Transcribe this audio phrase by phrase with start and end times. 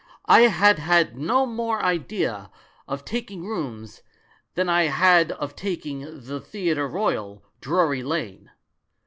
[0.25, 2.49] I had had no more idea
[2.87, 4.01] of taking rooms
[4.55, 8.49] than I had of taking the Theatre Royal, Drury Lane.